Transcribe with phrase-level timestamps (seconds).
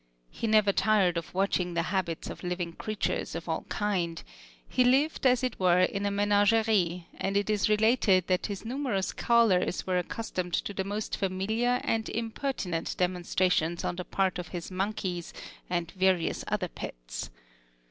[0.31, 4.23] He never tired of watching the habits of living creatures of all kinds;
[4.67, 9.13] he lived as it were in a menagerie and it is related that his numerous
[9.13, 14.71] callers were accustomed to the most familiar and impertinent demonstrations on the part of his
[14.71, 15.33] monkeys
[15.69, 17.29] and various other pets.